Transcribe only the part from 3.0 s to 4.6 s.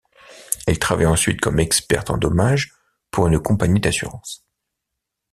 pour une compagnie d’assurances.